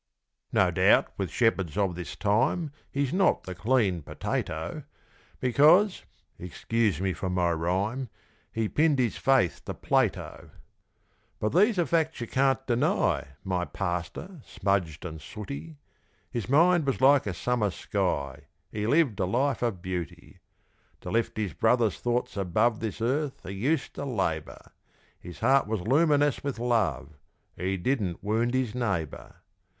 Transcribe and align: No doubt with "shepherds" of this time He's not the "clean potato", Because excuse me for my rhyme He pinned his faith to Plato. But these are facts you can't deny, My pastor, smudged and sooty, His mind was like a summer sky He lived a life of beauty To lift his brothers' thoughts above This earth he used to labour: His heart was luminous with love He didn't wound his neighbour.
No 0.51 0.71
doubt 0.71 1.09
with 1.15 1.29
"shepherds" 1.29 1.77
of 1.77 1.93
this 1.93 2.15
time 2.15 2.71
He's 2.91 3.13
not 3.13 3.43
the 3.43 3.53
"clean 3.53 4.01
potato", 4.01 4.81
Because 5.39 6.05
excuse 6.39 6.99
me 6.99 7.13
for 7.13 7.29
my 7.29 7.51
rhyme 7.51 8.09
He 8.51 8.67
pinned 8.67 8.97
his 8.97 9.17
faith 9.17 9.63
to 9.65 9.75
Plato. 9.75 10.49
But 11.39 11.49
these 11.49 11.77
are 11.77 11.85
facts 11.85 12.19
you 12.19 12.25
can't 12.25 12.65
deny, 12.65 13.27
My 13.43 13.63
pastor, 13.63 14.41
smudged 14.43 15.05
and 15.05 15.21
sooty, 15.21 15.77
His 16.31 16.49
mind 16.49 16.87
was 16.87 16.99
like 16.99 17.27
a 17.27 17.33
summer 17.35 17.69
sky 17.69 18.45
He 18.71 18.87
lived 18.87 19.19
a 19.19 19.25
life 19.25 19.61
of 19.61 19.83
beauty 19.83 20.39
To 21.01 21.11
lift 21.11 21.37
his 21.37 21.53
brothers' 21.53 21.99
thoughts 21.99 22.35
above 22.35 22.79
This 22.79 23.01
earth 23.01 23.41
he 23.43 23.51
used 23.51 23.93
to 23.93 24.05
labour: 24.05 24.71
His 25.19 25.41
heart 25.41 25.67
was 25.67 25.81
luminous 25.81 26.43
with 26.43 26.57
love 26.57 27.09
He 27.55 27.77
didn't 27.77 28.23
wound 28.23 28.55
his 28.55 28.73
neighbour. 28.73 29.35